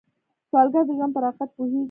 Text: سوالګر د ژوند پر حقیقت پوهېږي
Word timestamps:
سوالګر 0.49 0.83
د 0.87 0.89
ژوند 0.97 1.11
پر 1.15 1.23
حقیقت 1.27 1.49
پوهېږي 1.55 1.79